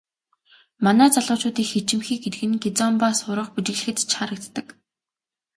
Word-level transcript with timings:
Манай 0.83 1.09
залуучууд 1.15 1.57
их 1.63 1.69
ичимхий 1.79 2.19
гэдэг 2.23 2.43
нь 2.51 2.61
кизомба 2.63 3.09
сурах, 3.19 3.47
бүжиглэхэд 3.51 3.97
ч 4.07 4.09
харагддаг. 4.17 4.67